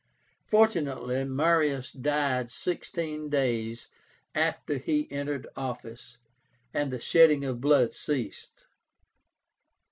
Fortunately 0.47 1.23
Marius 1.25 1.91
died 1.91 2.49
sixteen 2.49 3.29
days 3.29 3.87
after 4.33 4.79
he 4.79 5.07
entered 5.11 5.45
office, 5.55 6.17
and 6.73 6.89
the 6.89 6.99
shedding 6.99 7.45
of 7.45 7.61
blood 7.61 7.93
ceased. 7.93 8.65